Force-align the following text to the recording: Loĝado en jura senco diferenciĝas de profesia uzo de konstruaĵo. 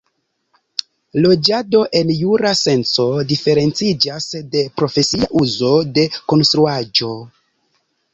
Loĝado 1.25 1.81
en 1.99 2.13
jura 2.21 2.53
senco 2.61 3.05
diferenciĝas 3.31 4.27
de 4.55 4.63
profesia 4.81 5.29
uzo 5.43 5.71
de 5.99 6.07
konstruaĵo. 6.35 7.11